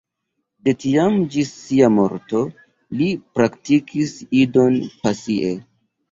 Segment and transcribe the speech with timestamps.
[0.67, 2.41] De tiam ĝis sia morto,
[3.01, 3.09] li
[3.39, 5.53] praktikis Idon pasie.